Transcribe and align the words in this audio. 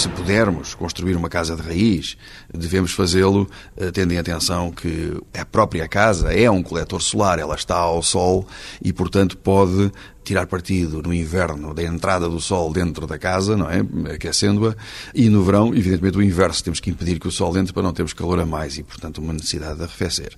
Se 0.00 0.08
pudermos 0.08 0.74
construir 0.74 1.14
uma 1.14 1.28
casa 1.28 1.54
de 1.54 1.60
raiz, 1.60 2.16
devemos 2.50 2.92
fazê-lo 2.92 3.46
eh, 3.76 3.90
tendo 3.90 4.14
em 4.14 4.18
atenção 4.18 4.70
que 4.70 5.14
a 5.38 5.44
própria 5.44 5.86
casa 5.86 6.32
é 6.32 6.50
um 6.50 6.62
coletor 6.62 7.02
solar, 7.02 7.38
ela 7.38 7.54
está 7.54 7.76
ao 7.76 8.02
sol 8.02 8.48
e, 8.82 8.94
portanto, 8.94 9.36
pode 9.36 9.92
tirar 10.24 10.46
partido 10.46 11.02
no 11.02 11.12
inverno 11.12 11.74
da 11.74 11.82
entrada 11.82 12.28
do 12.28 12.40
sol 12.40 12.72
dentro 12.72 13.06
da 13.06 13.18
casa, 13.18 13.56
não 13.56 13.68
é? 13.68 13.80
Aquecendo-a. 14.14 14.76
E 15.14 15.28
no 15.28 15.42
verão, 15.42 15.74
evidentemente, 15.74 16.18
o 16.18 16.22
inverso. 16.22 16.62
Temos 16.62 16.80
que 16.80 16.90
impedir 16.90 17.18
que 17.18 17.28
o 17.28 17.30
sol 17.30 17.56
entre 17.56 17.72
para 17.72 17.82
não 17.82 17.92
termos 17.92 18.12
calor 18.12 18.38
a 18.38 18.46
mais 18.46 18.78
e, 18.78 18.82
portanto, 18.82 19.18
uma 19.18 19.32
necessidade 19.32 19.78
de 19.78 19.84
arrefecer. 19.84 20.36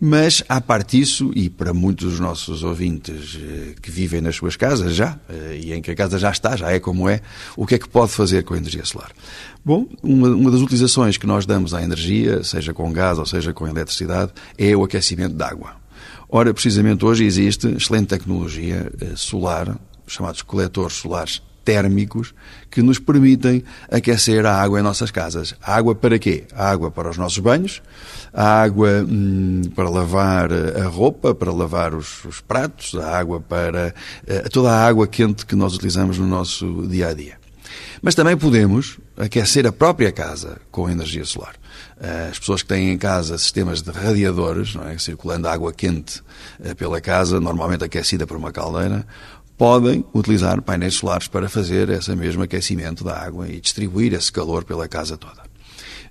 Mas, 0.00 0.42
à 0.48 0.60
parte 0.60 0.98
disso, 0.98 1.30
e 1.34 1.48
para 1.48 1.72
muitos 1.72 2.10
dos 2.10 2.20
nossos 2.20 2.64
ouvintes 2.64 3.38
eh, 3.40 3.74
que 3.80 3.90
vivem 3.90 4.20
nas 4.20 4.34
suas 4.34 4.56
casas 4.56 4.94
já, 4.94 5.16
eh, 5.28 5.60
e 5.62 5.72
em 5.72 5.80
que 5.80 5.92
a 5.92 5.94
casa 5.94 6.18
já 6.18 6.30
está, 6.30 6.56
já 6.56 6.72
é 6.72 6.80
como 6.80 7.08
é, 7.08 7.20
o 7.56 7.64
que 7.64 7.76
é 7.76 7.78
que 7.78 7.88
pode 7.88 8.10
fazer 8.10 8.42
com 8.42 8.54
a 8.54 8.56
energia 8.56 8.81
solar? 8.84 9.12
Bom, 9.64 9.86
uma, 10.02 10.28
uma 10.28 10.50
das 10.50 10.60
utilizações 10.60 11.16
que 11.16 11.26
nós 11.26 11.46
damos 11.46 11.74
à 11.74 11.82
energia, 11.82 12.42
seja 12.42 12.72
com 12.72 12.92
gás 12.92 13.18
ou 13.18 13.26
seja 13.26 13.52
com 13.52 13.66
eletricidade, 13.66 14.32
é 14.58 14.76
o 14.76 14.84
aquecimento 14.84 15.34
de 15.34 15.42
água. 15.44 15.82
Ora, 16.28 16.54
precisamente 16.54 17.04
hoje 17.04 17.24
existe 17.24 17.68
excelente 17.68 18.06
tecnologia 18.06 18.90
eh, 19.00 19.12
solar, 19.16 19.76
chamados 20.06 20.40
coletores 20.40 20.94
solares 20.94 21.42
térmicos, 21.64 22.34
que 22.70 22.82
nos 22.82 22.98
permitem 22.98 23.62
aquecer 23.90 24.46
a 24.46 24.54
água 24.54 24.80
em 24.80 24.82
nossas 24.82 25.10
casas. 25.10 25.54
A 25.62 25.74
água 25.74 25.94
para 25.94 26.18
quê? 26.18 26.44
A 26.54 26.70
água 26.70 26.90
para 26.90 27.10
os 27.10 27.18
nossos 27.18 27.38
banhos, 27.38 27.82
a 28.32 28.62
água 28.62 29.04
hum, 29.08 29.62
para 29.74 29.88
lavar 29.90 30.50
eh, 30.50 30.80
a 30.80 30.86
roupa, 30.86 31.34
para 31.34 31.52
lavar 31.52 31.94
os, 31.94 32.24
os 32.24 32.40
pratos, 32.40 32.94
a 32.94 33.16
água 33.16 33.40
para 33.40 33.94
uh, 34.26 34.48
toda 34.50 34.70
a 34.70 34.86
água 34.86 35.06
quente 35.06 35.44
que 35.44 35.54
nós 35.54 35.74
utilizamos 35.74 36.18
no 36.18 36.26
nosso 36.26 36.86
dia 36.88 37.08
a 37.08 37.14
dia. 37.14 37.41
Mas 38.00 38.14
também 38.14 38.36
podemos 38.36 38.98
aquecer 39.16 39.66
a 39.66 39.72
própria 39.72 40.10
casa 40.10 40.60
com 40.70 40.88
energia 40.88 41.24
solar. 41.24 41.54
Eh, 42.00 42.28
as 42.30 42.38
pessoas 42.38 42.62
que 42.62 42.68
têm 42.68 42.90
em 42.90 42.98
casa 42.98 43.38
sistemas 43.38 43.82
de 43.82 43.90
radiadores, 43.90 44.74
é? 44.90 44.98
circulando 44.98 45.48
água 45.48 45.72
quente 45.72 46.22
eh, 46.62 46.74
pela 46.74 47.00
casa, 47.00 47.40
normalmente 47.40 47.84
aquecida 47.84 48.26
por 48.26 48.36
uma 48.36 48.50
caldeira, 48.50 49.06
podem 49.56 50.04
utilizar 50.12 50.60
painéis 50.60 50.94
solares 50.94 51.28
para 51.28 51.48
fazer 51.48 51.88
esse 51.90 52.14
mesmo 52.16 52.42
aquecimento 52.42 53.04
da 53.04 53.16
água 53.16 53.48
e 53.48 53.60
distribuir 53.60 54.12
esse 54.14 54.32
calor 54.32 54.64
pela 54.64 54.88
casa 54.88 55.16
toda. 55.16 55.42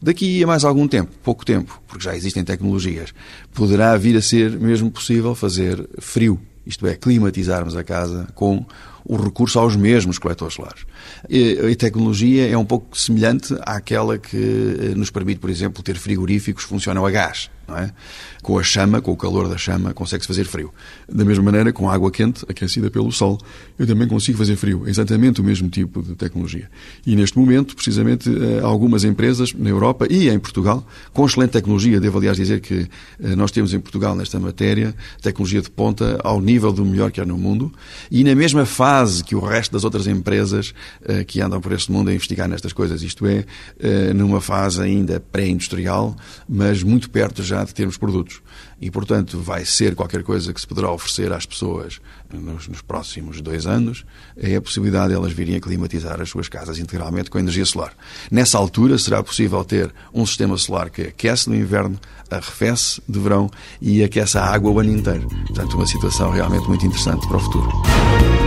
Daqui 0.02 0.44
a 0.44 0.48
mais 0.48 0.64
algum 0.64 0.88
tempo, 0.88 1.12
pouco 1.22 1.46
tempo, 1.46 1.80
porque 1.88 2.04
já 2.04 2.16
existem 2.16 2.44
tecnologias, 2.44 3.14
poderá 3.54 3.96
vir 3.98 4.18
a 4.18 4.22
ser 4.22 4.52
mesmo 4.52 4.90
possível 4.90 5.36
fazer 5.36 5.88
frio, 6.00 6.40
isto 6.66 6.88
é, 6.88 6.96
climatizarmos 6.96 7.76
a 7.76 7.84
casa 7.84 8.28
com 8.34 8.66
o 9.06 9.16
recurso 9.16 9.60
aos 9.60 9.76
mesmos 9.76 10.18
coletores 10.18 10.56
solares. 10.56 10.86
A 11.24 11.76
tecnologia 11.76 12.48
é 12.48 12.58
um 12.58 12.66
pouco 12.66 12.98
semelhante 12.98 13.56
àquela 13.62 14.18
que 14.18 14.38
eh, 14.38 14.96
nos 14.96 15.10
permite, 15.10 15.40
por 15.40 15.50
exemplo, 15.50 15.84
ter 15.84 15.98
frigoríficos 15.98 16.64
que 16.64 16.70
funcionam 16.70 17.06
a 17.06 17.12
gás 17.12 17.50
é? 17.78 17.92
Com 18.42 18.58
a 18.58 18.64
chama, 18.64 19.02
com 19.02 19.12
o 19.12 19.18
calor 19.18 19.48
da 19.48 19.58
chama, 19.58 19.94
consegue-se 19.94 20.28
fazer 20.28 20.46
frio. 20.46 20.74
Da 21.08 21.24
mesma 21.24 21.44
maneira, 21.44 21.72
com 21.72 21.90
água 21.90 22.10
quente, 22.10 22.44
aquecida 22.50 22.90
pelo 22.90 23.12
sol, 23.12 23.40
eu 23.78 23.86
também 23.86 24.08
consigo 24.08 24.38
fazer 24.38 24.56
frio. 24.56 24.84
É 24.88 24.90
exatamente 24.90 25.42
o 25.42 25.44
mesmo 25.44 25.70
tipo 25.70 26.02
de 26.02 26.16
tecnologia. 26.16 26.70
E 27.06 27.16
neste 27.16 27.38
momento, 27.38 27.76
precisamente, 27.76 28.30
eh, 28.30 28.60
algumas 28.64 29.04
empresas 29.04 29.54
na 29.54 29.70
Europa 29.70 30.08
e 30.10 30.30
em 30.30 30.40
Portugal, 30.40 30.86
com 31.14 31.26
excelente 31.26 31.52
tecnologia, 31.52 32.00
devo 32.00 32.18
aliás 32.18 32.38
dizer 32.38 32.62
que 32.62 32.88
eh, 33.20 33.36
nós 33.36 33.52
temos 33.52 33.74
em 33.74 33.80
Portugal, 33.80 34.16
nesta 34.16 34.40
matéria, 34.40 34.96
tecnologia 35.22 35.62
de 35.62 35.70
ponta 35.70 36.20
ao 36.24 36.42
nível 36.42 36.72
do 36.72 36.84
melhor 36.84 37.12
que 37.12 37.22
há 37.22 37.26
no 37.26 37.38
mundo, 37.38 37.72
e 38.10 38.24
na 38.24 38.34
mesma 38.34 38.66
fase 38.66 38.91
que 39.24 39.36
o 39.36 39.40
resto 39.40 39.72
das 39.72 39.84
outras 39.84 40.08
empresas 40.08 40.74
eh, 41.04 41.24
que 41.24 41.42
andam 41.42 41.62
por 41.62 41.72
este 41.72 41.92
mundo 41.92 42.10
a 42.10 42.14
investigar 42.14 42.48
nestas 42.48 42.74
coisas, 42.74 43.02
isto 43.02 43.26
é, 43.26 43.46
numa 44.14 44.42
fase 44.42 44.82
ainda 44.82 45.20
pré-industrial, 45.20 46.16
mas 46.48 46.84
muito 46.84 47.10
perto 47.10 47.44
já 47.44 47.64
de 47.64 47.74
termos 47.74 47.98
produtos. 47.98 48.42
E, 48.82 48.90
portanto, 48.90 49.40
vai 49.40 49.64
ser 49.64 49.94
qualquer 49.94 50.24
coisa 50.24 50.52
que 50.52 50.60
se 50.60 50.66
poderá 50.66 50.92
oferecer 50.92 51.32
às 51.32 51.46
pessoas 51.46 52.02
nos, 52.34 52.68
nos 52.68 52.82
próximos 52.82 53.40
dois 53.40 53.68
anos, 53.68 54.04
é 54.36 54.56
a 54.56 54.62
possibilidade 54.62 55.10
de 55.10 55.16
elas 55.16 55.32
virem 55.32 55.56
a 55.56 55.62
climatizar 55.62 56.20
as 56.20 56.30
suas 56.30 56.50
casas 56.50 56.80
integralmente 56.80 57.30
com 57.30 57.38
energia 57.38 57.66
solar. 57.66 57.94
Nessa 58.32 58.58
altura 58.58 58.98
será 58.98 59.22
possível 59.22 59.64
ter 59.64 59.94
um 60.12 60.26
sistema 60.26 60.58
solar 60.58 60.90
que 60.90 61.04
aquece 61.04 61.48
no 61.48 61.56
inverno, 61.56 62.00
arrefece 62.30 63.02
de 63.08 63.20
verão 63.20 63.52
e 63.80 64.04
aquece 64.04 64.38
a 64.38 64.46
água 64.46 64.72
o 64.72 64.80
ano 64.80 64.92
inteiro. 64.92 65.28
Portanto, 65.48 65.76
uma 65.76 65.86
situação 65.86 66.32
realmente 66.32 66.68
muito 66.68 66.86
interessante 66.86 67.28
para 67.28 67.38
o 67.38 67.40
futuro. 67.40 68.41